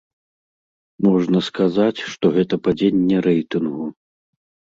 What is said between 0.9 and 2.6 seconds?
Можна сказаць, што гэта